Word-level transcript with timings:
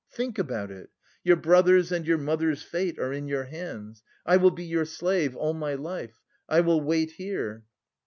Think 0.11 0.39
about 0.39 0.71
it. 0.71 0.89
Your 1.23 1.35
brother's 1.35 1.91
and 1.91 2.07
your 2.07 2.17
mother's 2.17 2.63
fate 2.63 2.97
are 2.97 3.13
in 3.13 3.27
your 3.27 3.43
hands. 3.43 4.01
I 4.25 4.37
will 4.37 4.49
be 4.49 4.65
your 4.65 4.83
slave... 4.85 5.35
all 5.35 5.53
my 5.53 5.75
life... 5.75 6.23
I 6.49 6.61
will 6.61 6.81
wait 6.81 7.11
here." 7.11 7.65